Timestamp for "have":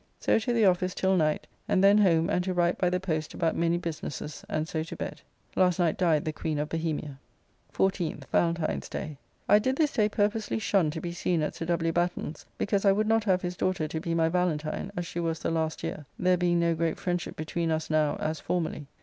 13.25-13.43